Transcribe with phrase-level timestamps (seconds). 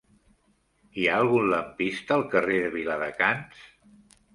[1.01, 3.67] Hi ha algun lampista al carrer de Viladecans?